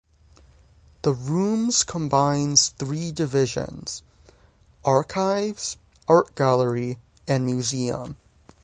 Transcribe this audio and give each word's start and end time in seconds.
The 1.03 1.13
Rooms 1.13 1.83
combines 1.83 2.69
three 2.69 3.11
divisions: 3.11 4.01
Archives, 4.83 5.77
Art 6.07 6.33
Gallery, 6.33 6.97
and 7.27 7.45
Museum. 7.45 8.17